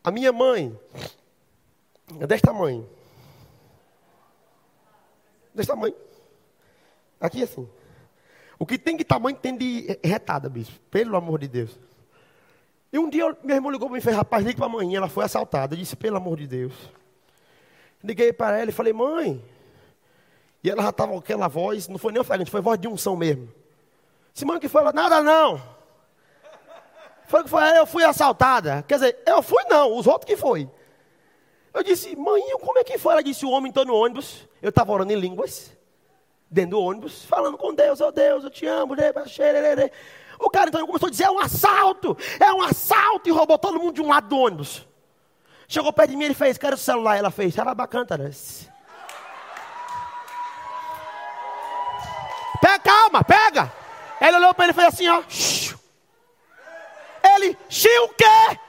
[0.04, 0.76] A minha mãe
[2.20, 2.90] é tamanho.
[5.54, 5.94] Desse tamanho.
[7.20, 7.70] Aqui assim.
[8.58, 10.80] O que tem de tamanho tem de retada, bicho.
[10.90, 11.78] Pelo amor de Deus.
[12.92, 14.96] E um dia meu irmão ligou para mim e fez, rapaz, ligue para a mãe.
[14.96, 15.76] Ela foi assaltada.
[15.76, 16.74] Eu disse, pelo amor de Deus.
[18.04, 19.46] Liguei para ela e falei, mãe.
[20.64, 23.16] E ela já estava com aquela voz, não foi nem ofegante, foi voz de unção
[23.16, 23.61] mesmo.
[24.34, 24.82] Simão que foi?
[24.82, 25.62] Ela, nada não.
[27.28, 28.84] Foi que foi, eu fui assaltada.
[28.88, 30.70] Quer dizer, eu fui não, os outros que foi.
[31.74, 33.14] Eu disse, mãe, como é que foi?
[33.14, 34.48] Ela disse, o homem está no ônibus.
[34.62, 35.72] Eu estava orando em línguas,
[36.50, 38.94] dentro do ônibus, falando com Deus, oh Deus, eu te amo.
[40.40, 43.80] O cara então começou a dizer, é um assalto, é um assalto, e roubou todo
[43.80, 44.86] mundo de um lado do ônibus.
[45.68, 47.18] Chegou perto de mim, ele fez, quero o celular.
[47.18, 48.32] Ela fez, era bacana, né?
[52.60, 53.81] Pega, calma, pega.
[54.22, 55.24] Ele olhou para ele e fez assim, ó.
[57.36, 58.60] Ele, xi o quê?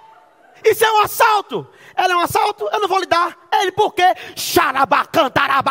[0.64, 1.68] Isso é um assalto.
[1.94, 2.68] Ela é um assalto?
[2.72, 3.36] Eu não vou lhe dar.
[3.52, 4.14] Ele, por quê?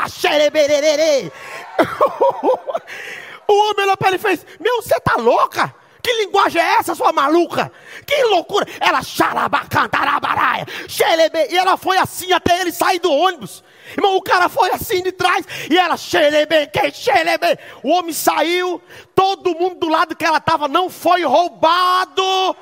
[0.07, 1.31] Xerebererê.
[3.47, 5.73] o homem olhou para ele e fez, meu, você tá louca?
[6.01, 7.71] Que linguagem é essa, sua maluca?
[8.07, 8.65] Que loucura!
[8.79, 11.47] Ela xarabacantarabaraya, xerebe.
[11.51, 13.63] E ela foi assim até ele sair do ônibus.
[13.95, 17.59] Irmão, o cara foi assim de trás e ela xerebe, que xerebe.
[17.83, 18.81] O homem saiu,
[19.13, 22.55] todo mundo do lado que ela estava não foi roubado.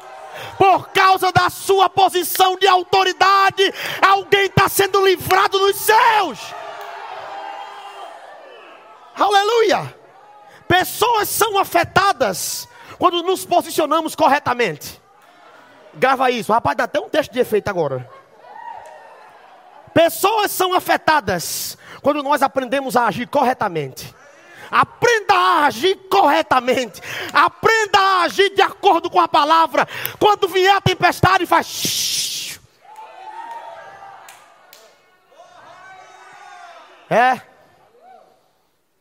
[0.57, 6.39] Por causa da sua posição de autoridade, alguém está sendo livrado nos céus.
[9.15, 9.93] Aleluia!
[10.67, 15.01] Pessoas são afetadas quando nos posicionamos corretamente.
[15.93, 18.09] Grava isso, rapaz, dá até um texto de efeito agora.
[19.93, 24.15] Pessoas são afetadas quando nós aprendemos a agir corretamente.
[24.71, 27.01] Aprenda a agir corretamente.
[27.33, 29.87] Aprenda a agir de acordo com a palavra.
[30.19, 32.59] Quando vier a tempestade, faz.
[37.09, 37.41] É.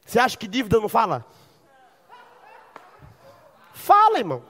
[0.06, 1.26] Você acha que dívida não fala?
[4.08, 4.42] Fala, irmão.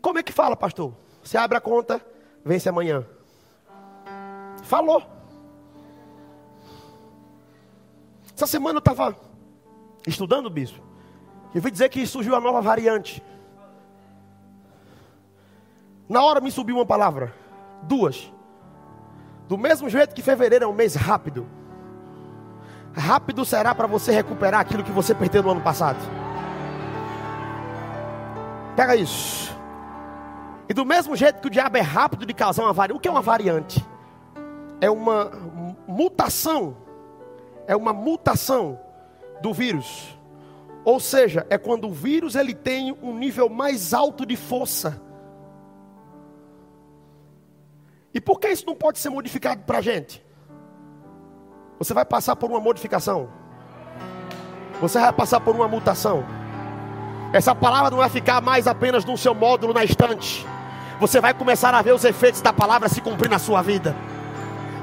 [0.00, 0.94] Como é que fala, pastor?
[1.22, 2.00] Você abre a conta,
[2.42, 3.04] vence amanhã.
[4.62, 5.02] Falou.
[8.34, 9.14] Essa semana eu estava
[10.06, 10.82] estudando, bispo.
[11.54, 13.22] E vi dizer que surgiu a nova variante.
[16.08, 17.34] Na hora me subiu uma palavra.
[17.82, 18.32] Duas.
[19.46, 21.46] Do mesmo jeito que fevereiro é um mês rápido.
[22.94, 26.23] Rápido será para você recuperar aquilo que você perdeu no ano passado.
[28.76, 29.54] Pega isso.
[30.68, 32.96] E do mesmo jeito que o diabo é rápido de causar uma variante.
[32.96, 33.84] O que é uma variante?
[34.84, 35.30] é uma
[35.86, 36.76] mutação,
[37.66, 38.78] é uma mutação
[39.40, 40.16] do vírus.
[40.84, 45.00] Ou seja, é quando o vírus ele tem um nível mais alto de força.
[48.12, 50.24] E por que isso não pode ser modificado para a gente?
[51.78, 53.28] Você vai passar por uma modificação.
[54.80, 56.24] Você vai passar por uma mutação.
[57.34, 60.46] Essa palavra não vai ficar mais apenas no seu módulo na estante.
[61.00, 63.94] Você vai começar a ver os efeitos da palavra se cumprir na sua vida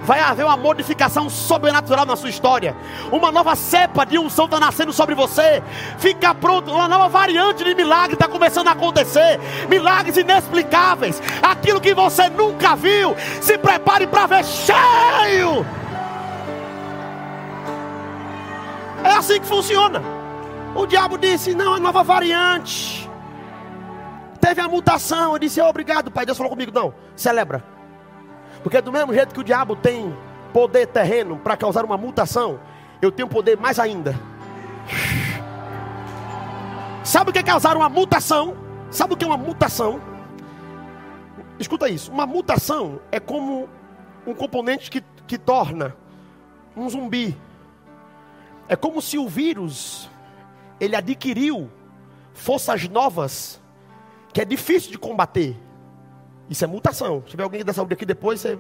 [0.03, 2.75] vai haver uma modificação sobrenatural na sua história.
[3.11, 5.61] Uma nova cepa de unção está nascendo sobre você.
[5.99, 9.39] Fica pronto, uma nova variante de milagre está começando a acontecer.
[9.69, 11.21] Milagres inexplicáveis.
[11.41, 13.15] Aquilo que você nunca viu.
[13.41, 15.63] Se prepare para ver cheio.
[19.03, 20.20] É assim que funciona.
[20.75, 23.10] O diabo disse: não, é nova variante.
[24.39, 25.34] Teve a mutação.
[25.34, 26.25] Eu disse: obrigado, pai.
[26.25, 27.63] Deus falou comigo: não, celebra.
[28.63, 30.15] Porque do mesmo jeito que o diabo tem
[30.53, 32.60] poder terreno para causar uma mutação,
[33.01, 34.15] eu tenho poder mais ainda.
[37.03, 38.55] Sabe o que é causar uma mutação?
[38.91, 40.01] Sabe o que é uma mutação?
[41.60, 43.67] Escuta isso: uma mutação é como
[44.25, 45.95] um componente que, que torna
[46.75, 47.38] um zumbi.
[48.67, 50.10] É como se o vírus
[50.81, 51.69] ele adquiriu
[52.33, 53.61] forças novas
[54.33, 55.55] que é difícil de combater.
[56.49, 57.21] Isso é mutação.
[57.21, 58.57] Se tiver alguém da saúde aqui depois, você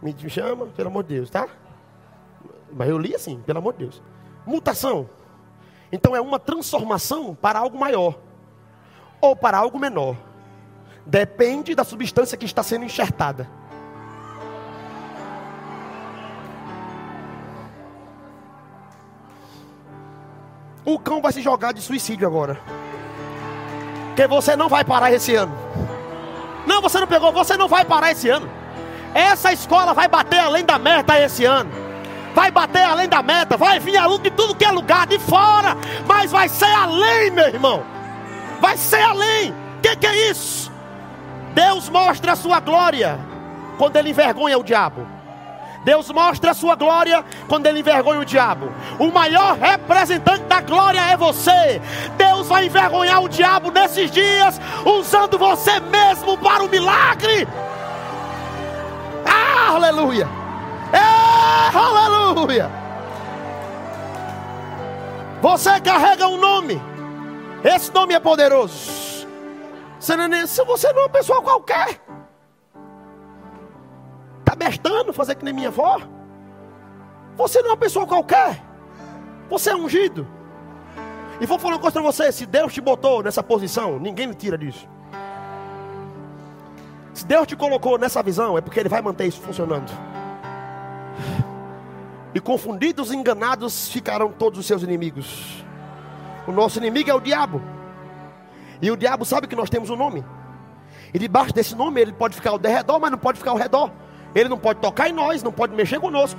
[0.00, 1.48] me chama, pelo amor de Deus, tá?
[2.72, 4.00] Mas eu li assim, pelo amor de Deus.
[4.46, 5.10] Mutação.
[5.90, 8.16] Então é uma transformação para algo maior.
[9.20, 10.16] ou para algo menor.
[11.04, 13.50] Depende da substância que está sendo enxertada.
[20.84, 22.58] O cão vai se jogar de suicídio agora.
[24.08, 25.54] Porque você não vai parar esse ano.
[26.66, 28.48] Não, você não pegou, você não vai parar esse ano.
[29.14, 31.70] Essa escola vai bater além da meta esse ano.
[32.34, 35.76] Vai bater além da meta, vai vir aluno de tudo que é lugar, de fora,
[36.06, 37.82] mas vai ser além, meu irmão.
[38.60, 39.50] Vai ser além.
[39.50, 40.70] O que, que é isso?
[41.54, 43.18] Deus mostra a sua glória
[43.78, 45.06] quando ele envergonha o diabo.
[45.84, 48.72] Deus mostra a sua glória quando ele envergonha o diabo.
[48.98, 51.80] O maior representante da glória é você.
[52.16, 57.48] Deus vai envergonhar o diabo nesses dias, usando você mesmo para o milagre.
[59.24, 60.28] Ah, aleluia!
[60.92, 62.70] É, aleluia!
[65.40, 66.80] Você carrega um nome.
[67.64, 69.26] Esse nome é poderoso.
[69.98, 72.00] Você é, você não é uma pessoa qualquer
[74.54, 76.00] bestando, fazer que nem minha avó.
[77.36, 78.62] Você não é uma pessoa qualquer.
[79.48, 80.26] Você é ungido.
[81.40, 84.34] E vou falar uma coisa para você: se Deus te botou nessa posição, ninguém me
[84.34, 84.88] tira disso.
[87.14, 89.90] Se Deus te colocou nessa visão, é porque Ele vai manter isso funcionando.
[92.34, 95.64] E confundidos e enganados ficarão todos os seus inimigos.
[96.46, 97.60] O nosso inimigo é o diabo.
[98.80, 100.24] E o diabo sabe que nós temos um nome.
[101.12, 103.90] E debaixo desse nome ele pode ficar ao derredor, mas não pode ficar ao redor.
[104.34, 106.38] Ele não pode tocar em nós, não pode mexer conosco.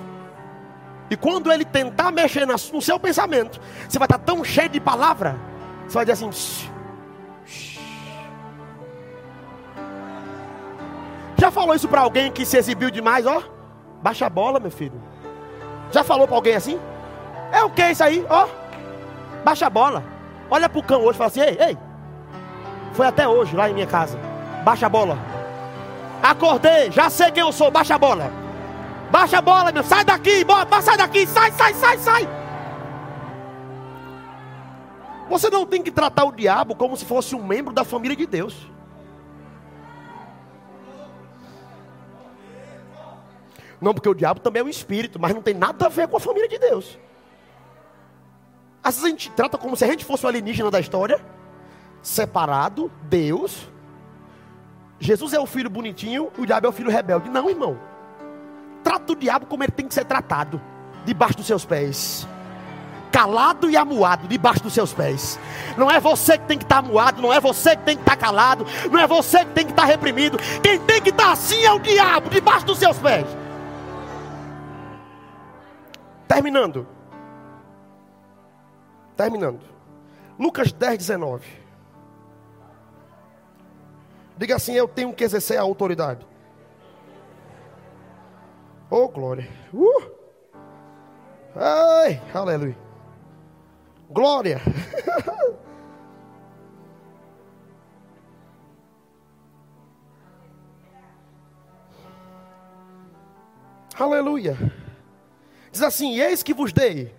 [1.10, 5.38] E quando ele tentar mexer no seu pensamento, você vai estar tão cheio de palavra,
[5.86, 6.70] você vai dizer assim.
[11.38, 13.44] Já falou isso para alguém que se exibiu demais, ó?
[14.02, 15.02] Baixa a bola, meu filho.
[15.92, 16.80] Já falou para alguém assim?
[17.52, 18.48] É o que isso aí, ó?
[19.44, 20.04] Baixa a bola.
[20.50, 21.78] Olha pro cão hoje e fala assim: ei, ei.
[22.94, 24.18] Foi até hoje lá em minha casa.
[24.64, 25.18] Baixa a bola.
[26.22, 28.32] Acordei, já sei quem eu sou, baixa a bola.
[29.10, 29.84] Baixa a bola, meu.
[29.84, 32.42] Sai daqui, bora, sai daqui, sai, sai, sai, sai.
[35.30, 38.26] Você não tem que tratar o diabo como se fosse um membro da família de
[38.26, 38.68] Deus.
[43.80, 46.18] Não, porque o diabo também é um espírito, mas não tem nada a ver com
[46.18, 47.00] a família de Deus.
[48.84, 51.20] Às vezes a gente trata como se a gente fosse o alienígena da história,
[52.02, 53.71] separado, Deus,
[55.02, 57.28] Jesus é o filho bonitinho, o diabo é o filho rebelde.
[57.28, 57.76] Não, irmão.
[58.84, 60.62] Trata o diabo como ele tem que ser tratado,
[61.04, 62.28] debaixo dos seus pés.
[63.12, 65.40] Calado e amuado debaixo dos seus pés.
[65.76, 68.16] Não é você que tem que estar amuado, não é você que tem que estar
[68.16, 70.38] calado, não é você que tem que estar reprimido.
[70.62, 73.26] Quem tem que estar assim é o diabo, debaixo dos seus pés.
[76.28, 76.88] Terminando.
[79.18, 79.62] Terminando.
[80.38, 81.61] Lucas 10, 19.
[84.42, 86.26] Diga assim: Eu tenho que exercer a autoridade.
[88.90, 89.48] Oh, glória.
[89.72, 90.02] Uh!
[91.56, 92.76] Ai, aleluia.
[94.10, 94.60] Glória.
[103.94, 104.58] aleluia.
[105.72, 107.14] Diz assim: Eis que vos dei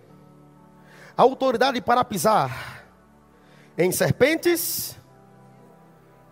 [1.15, 2.83] autoridade para pisar
[3.77, 5.01] em serpentes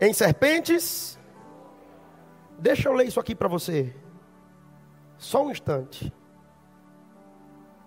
[0.02, 1.20] em serpentes.
[2.58, 3.96] Deixa eu ler isso aqui para você.
[5.18, 6.12] Só um instante.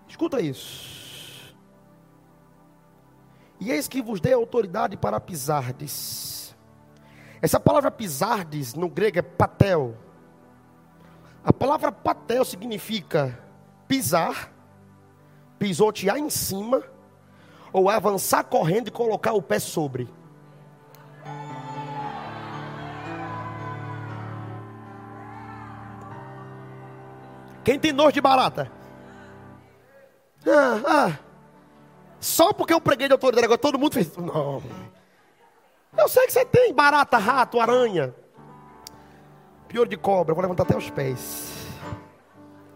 [0.07, 1.55] Escuta isso.
[3.59, 6.55] E eis que vos dei autoridade para pisardes.
[7.43, 9.97] Essa palavra pisardes no grego é patel.
[11.45, 13.39] A palavra patel significa
[13.89, 14.53] pisar,
[15.59, 16.83] pisotear em cima,
[17.73, 20.09] ou avançar correndo e colocar o pé sobre.
[27.65, 28.71] Quem tem nojo de barata?
[30.47, 31.19] Ah, ah.
[32.21, 34.15] Só porque eu preguei de autoridade agora todo mundo fez.
[34.17, 34.63] Não.
[35.97, 38.15] Eu sei que você tem barata, rato, aranha.
[39.69, 41.67] Pior de cobra, vou levantar até os pés.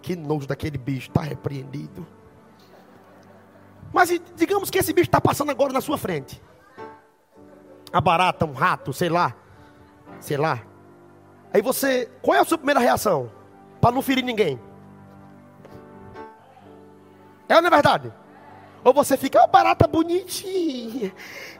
[0.00, 2.06] Que nojo daquele bicho, está repreendido.
[3.92, 6.40] Mas digamos que esse bicho está passando agora na sua frente.
[7.92, 9.34] A barata, um rato, sei lá.
[10.20, 10.62] Sei lá.
[11.52, 13.30] Aí você, qual é a sua primeira reação?
[13.80, 14.60] Para não ferir ninguém.
[17.48, 18.12] É ou não é verdade?
[18.84, 21.12] Ou você fica, oh, barata bonitinha.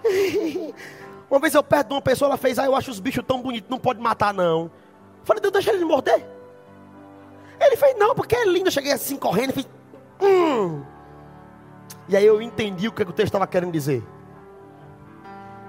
[1.30, 3.43] Uma vez eu perto de uma pessoa, ela fez, ah, eu acho os bichos tão
[3.43, 4.70] bonitos, não pode matar não.
[5.24, 6.26] falei, Deus, deixa ele morder.
[7.61, 8.68] Ele fez, não, porque é lindo.
[8.68, 9.68] Eu cheguei assim correndo e fiz,
[10.22, 10.82] hum.
[12.09, 14.03] E aí eu entendi o que o texto estava querendo dizer.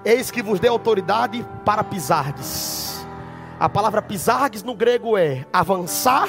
[0.02, 3.06] Eis que vos dei autoridade para pisardes.
[3.58, 6.28] A palavra pisardes no grego é avançar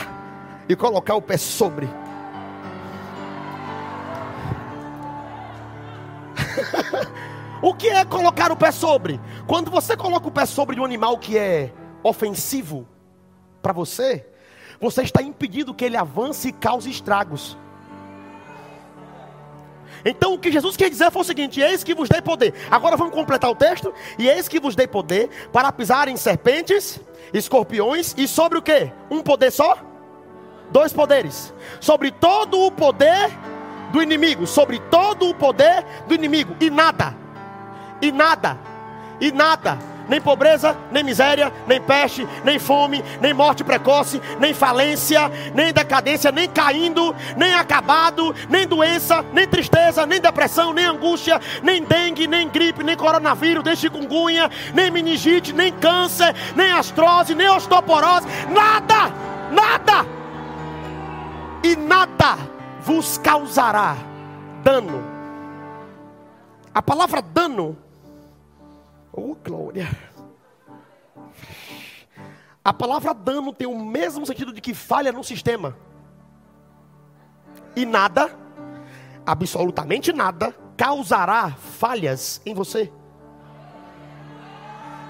[0.68, 1.88] e colocar o pé sobre.
[7.62, 9.20] o que é colocar o pé sobre?
[9.48, 11.72] Quando você coloca o pé sobre um animal que é
[12.04, 12.88] ofensivo
[13.62, 14.26] para você,
[14.80, 17.58] você está impedindo que ele avance e cause estragos.
[20.04, 22.54] Então o que Jesus quer dizer foi o seguinte: eis que vos dei poder.
[22.70, 23.94] Agora vamos completar o texto.
[24.18, 27.00] E eis que vos dei poder para pisar em serpentes,
[27.34, 28.92] escorpiões e sobre o que?
[29.10, 29.78] Um poder só?
[30.72, 31.54] Dois poderes.
[31.80, 33.30] Sobre todo o poder
[33.92, 34.48] do inimigo.
[34.48, 36.56] Sobre todo o poder do inimigo.
[36.60, 37.16] E nada.
[38.02, 38.58] E nada.
[39.20, 45.32] E nada nem pobreza, nem miséria, nem peste, nem fome, nem morte precoce, nem falência,
[45.56, 51.82] nem decadência, nem caindo, nem acabado, nem doença, nem tristeza, nem depressão, nem angústia, nem
[51.82, 58.28] dengue, nem gripe, nem coronavírus, nem chikungunya, nem meningite, nem câncer, nem astrose, nem osteoporose,
[58.50, 59.14] nada,
[59.50, 60.06] nada,
[61.64, 62.51] e nada
[62.82, 63.96] vos causará
[64.64, 65.02] dano.
[66.74, 67.78] A palavra dano
[69.14, 69.90] Oh, glória.
[72.64, 75.76] A palavra dano tem o mesmo sentido de que falha no sistema.
[77.76, 78.30] E nada,
[79.26, 82.92] absolutamente nada, causará falhas em você.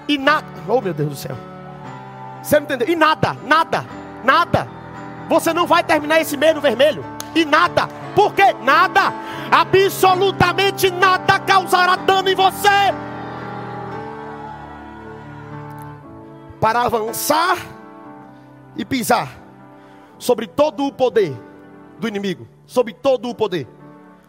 [0.08, 1.36] E nada, oh meu Deus do céu.
[2.42, 2.88] Você não entendeu?
[2.88, 3.84] E nada, nada,
[4.24, 4.66] nada.
[5.28, 7.04] Você não vai terminar esse mês no vermelho.
[7.34, 7.88] E nada.
[8.14, 8.54] Por quê?
[8.62, 9.12] Nada.
[9.50, 12.68] Absolutamente nada causará dano em você.
[16.62, 17.58] para avançar
[18.76, 19.36] e pisar
[20.16, 21.36] sobre todo o poder
[21.98, 23.66] do inimigo, sobre todo o poder,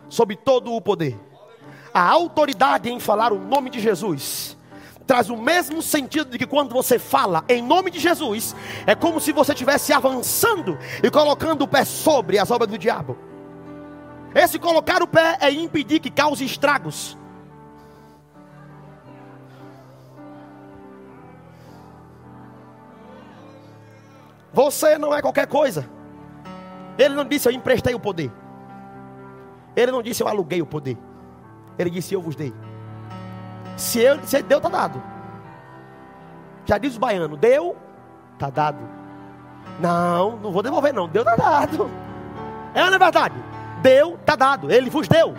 [0.10, 1.16] sobre todo o poder.
[1.94, 4.58] A autoridade em falar o nome de Jesus
[5.06, 9.20] traz o mesmo sentido de que quando você fala em nome de Jesus, é como
[9.20, 13.18] se você estivesse avançando e colocando o pé sobre as obras do diabo.
[14.34, 17.18] Esse colocar o pé é impedir que cause estragos.
[24.52, 25.90] Você não é qualquer coisa.
[26.98, 28.32] Ele não disse eu emprestei o poder.
[29.76, 30.98] Ele não disse eu aluguei o poder.
[31.78, 32.54] Ele disse eu vos dei.
[33.76, 35.02] Se, eu, se deu, está dado.
[36.66, 37.76] Já diz o baiano: deu,
[38.34, 38.80] está dado.
[39.80, 41.08] Não, não vou devolver, não.
[41.08, 41.90] Deu, está dado.
[42.74, 43.36] É não é verdade?
[43.82, 44.72] Deu, está dado.
[44.72, 45.34] Ele vos deu.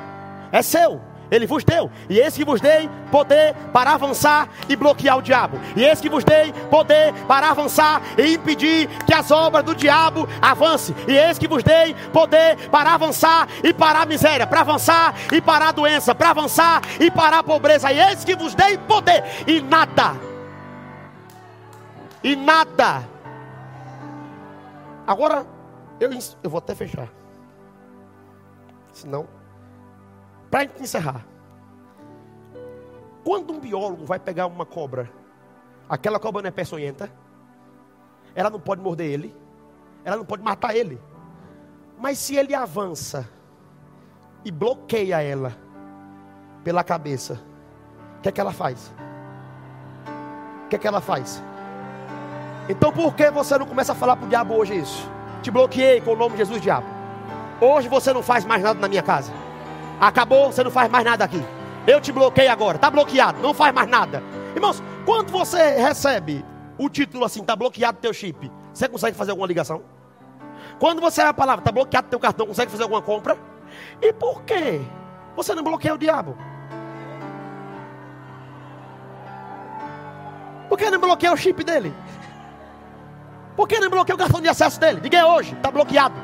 [0.52, 1.00] É seu.
[1.30, 5.58] Ele vos deu, e esse que vos dei poder para avançar e bloquear o diabo,
[5.74, 10.28] e esse que vos dei poder para avançar e impedir que as obras do diabo
[10.40, 15.14] avancem, e esse que vos dei poder para avançar e parar a miséria, para avançar
[15.32, 18.76] e parar a doença, para avançar e parar a pobreza, e esse que vos dei
[18.78, 20.14] poder, e nada,
[22.22, 23.02] e nada.
[25.06, 25.46] Agora,
[26.00, 26.10] eu,
[26.42, 27.08] eu vou até fechar,
[28.92, 29.26] senão
[30.54, 31.26] para encerrar,
[33.24, 35.10] quando um biólogo vai pegar uma cobra,
[35.88, 37.10] aquela cobra não é peçonhenta,
[38.36, 39.34] ela não pode morder ele,
[40.04, 41.00] ela não pode matar ele.
[41.98, 43.28] Mas se ele avança
[44.44, 45.56] e bloqueia ela
[46.62, 47.40] pela cabeça,
[48.18, 48.94] o que é que ela faz?
[50.66, 51.42] O que é que ela faz?
[52.68, 55.10] Então por que você não começa a falar para o diabo hoje isso?
[55.42, 56.86] Te bloqueei com o nome de Jesus, diabo.
[57.60, 59.32] Hoje você não faz mais nada na minha casa.
[60.00, 61.42] Acabou, você não faz mais nada aqui.
[61.86, 64.22] Eu te bloqueei agora, está bloqueado, não faz mais nada.
[64.54, 66.44] Irmãos, quando você recebe
[66.78, 69.82] o título assim, está bloqueado teu chip, você consegue fazer alguma ligação?
[70.78, 73.36] Quando você é a palavra, está bloqueado teu cartão, consegue fazer alguma compra?
[74.00, 74.80] E por quê?
[75.36, 76.36] Você não bloqueia o diabo?
[80.68, 81.92] Por que não bloqueia o chip dele?
[83.54, 85.00] Por que não bloqueia o cartão de acesso dele?
[85.00, 86.14] Diga hoje, está bloqueado.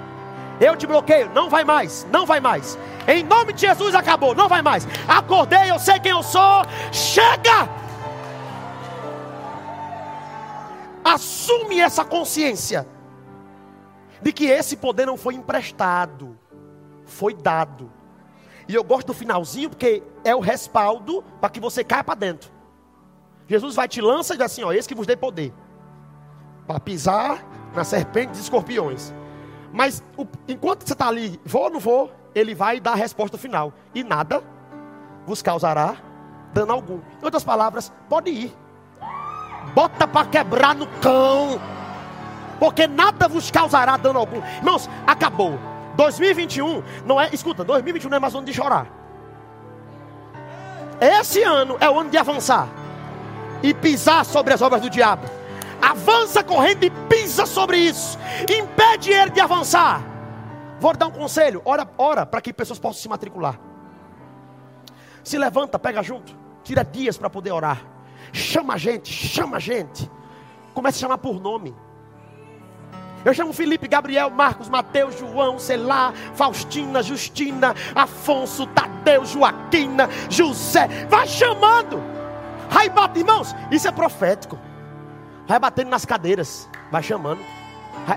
[0.60, 2.78] Eu te bloqueio, não vai mais, não vai mais.
[3.08, 4.86] Em nome de Jesus acabou, não vai mais.
[5.08, 6.62] Acordei, eu sei quem eu sou.
[6.92, 7.68] Chega!
[11.02, 12.86] Assume essa consciência
[14.20, 16.38] de que esse poder não foi emprestado,
[17.06, 17.90] foi dado.
[18.68, 22.50] E eu gosto do finalzinho porque é o respaldo para que você caia para dentro.
[23.48, 25.52] Jesus vai te lançar e diz assim: ó, esse que vos dei poder
[26.66, 27.44] para pisar
[27.74, 29.12] nas serpentes e escorpiões.
[29.72, 33.38] Mas o, enquanto você está ali, vou ou não vou, ele vai dar a resposta
[33.38, 33.72] final.
[33.94, 34.42] E nada
[35.26, 35.96] vos causará
[36.52, 36.98] dano algum.
[37.20, 38.56] Em outras palavras, pode ir.
[39.74, 41.60] Bota para quebrar no cão.
[42.58, 44.42] Porque nada vos causará dano algum.
[44.58, 45.58] Irmãos, acabou.
[45.96, 48.86] 2021 não é, escuta, 2021 não é mais ano de chorar.
[51.00, 52.68] Esse ano é o ano de avançar
[53.62, 55.39] e pisar sobre as obras do diabo.
[55.80, 58.18] Avança correndo e pisa sobre isso.
[58.42, 60.02] Impede ele de avançar.
[60.78, 63.58] Vou dar um conselho: ora, ora para que pessoas possam se matricular.
[65.22, 67.82] Se levanta, pega junto, tira dias para poder orar.
[68.32, 70.10] Chama a gente, chama a gente.
[70.72, 71.74] Comece a chamar por nome.
[73.22, 80.88] Eu chamo Felipe, Gabriel, Marcos, Mateus, João, sei lá, Faustina, Justina, Afonso, Tadeu, Joaquina, José.
[81.08, 82.00] Vai chamando.
[82.94, 83.54] Bate, irmãos.
[83.70, 84.58] Isso é profético.
[85.50, 86.70] Vai batendo nas cadeiras.
[86.92, 87.40] Vai chamando.
[88.06, 88.16] Vai.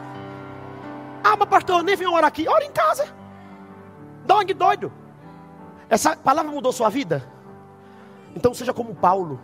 [1.24, 2.48] Ah, mas pastor, nem vim orar aqui.
[2.48, 3.12] Ora em casa.
[4.24, 4.94] Dong doido.
[5.90, 7.28] Essa palavra mudou sua vida?
[8.36, 9.42] Então seja como Paulo.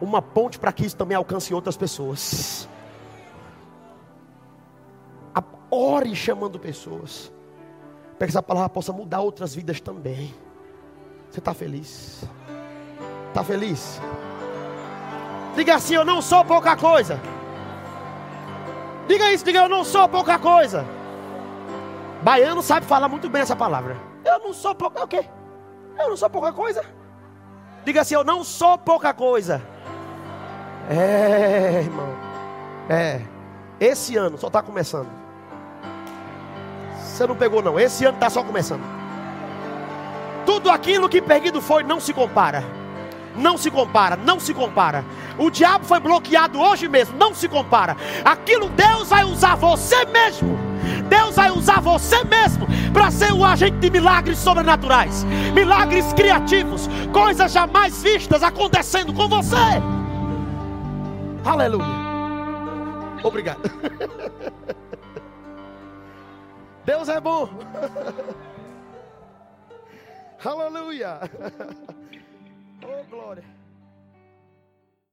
[0.00, 2.68] Uma ponte para que isso também alcance outras pessoas.
[5.68, 7.32] Ore chamando pessoas.
[8.16, 10.32] Para que essa palavra possa mudar outras vidas também.
[11.28, 12.22] Você está feliz?
[13.30, 14.00] Está feliz?
[15.54, 17.20] Diga assim: Eu não sou pouca coisa.
[19.06, 20.84] Diga isso, diga: Eu não sou pouca coisa.
[22.22, 23.96] Baiano sabe falar muito bem essa palavra.
[24.24, 25.04] Eu não sou pouca.
[25.04, 25.24] O quê?
[25.98, 26.84] Eu não sou pouca coisa.
[27.84, 29.62] Diga assim: Eu não sou pouca coisa.
[30.90, 32.08] É, irmão.
[32.88, 33.20] É.
[33.80, 35.08] Esse ano só está começando.
[36.98, 37.78] Você não pegou, não.
[37.78, 38.82] Esse ano está só começando.
[40.46, 42.64] Tudo aquilo que perdido foi não se compara.
[43.38, 45.04] Não se compara, não se compara.
[45.38, 47.96] O diabo foi bloqueado hoje mesmo, não se compara.
[48.24, 50.58] Aquilo Deus vai usar você mesmo.
[51.08, 55.24] Deus vai usar você mesmo para ser o agente de milagres sobrenaturais,
[55.54, 59.56] milagres criativos, coisas jamais vistas acontecendo com você.
[61.44, 61.86] Aleluia.
[63.22, 63.62] Obrigado.
[66.84, 67.48] Deus é bom.
[70.44, 71.20] Aleluia.
[72.84, 73.44] Oh, glória.